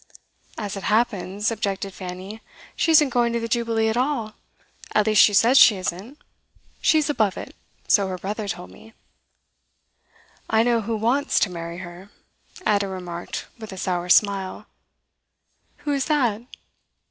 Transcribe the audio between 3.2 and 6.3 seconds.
to the Jubilee at all. At least she says she isn't.